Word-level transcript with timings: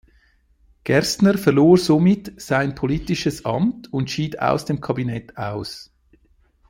Gerstner 0.83 1.37
verlor 1.37 1.77
somit 1.77 2.41
sein 2.41 2.73
politisches 2.73 3.45
Amt 3.45 3.93
und 3.93 4.09
schied 4.09 4.39
aus 4.41 4.65
dem 4.65 4.81
Kabinett 4.81 5.37
aus. 5.37 5.91